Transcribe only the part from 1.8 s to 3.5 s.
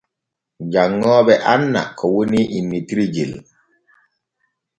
ko woni innitirgel.